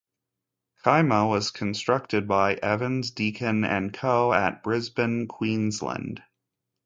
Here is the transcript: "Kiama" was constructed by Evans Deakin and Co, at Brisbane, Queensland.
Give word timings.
"Kiama" 0.83 1.27
was 1.27 1.51
constructed 1.51 2.27
by 2.27 2.55
Evans 2.55 3.11
Deakin 3.11 3.63
and 3.63 3.93
Co, 3.93 4.33
at 4.33 4.63
Brisbane, 4.63 5.27
Queensland. 5.27 6.23